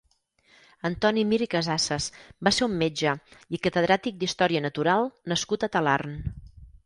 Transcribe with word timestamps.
Antoni 0.87 1.25
Mir 1.33 1.37
i 1.45 1.47
Casases 1.55 2.07
va 2.47 2.53
ser 2.59 2.63
un 2.69 2.73
metge 2.79 3.13
i 3.57 3.61
catedràtic 3.67 4.19
d'història 4.23 4.65
natural 4.69 5.05
nascut 5.35 5.67
a 5.69 5.73
Talarn. 5.77 6.17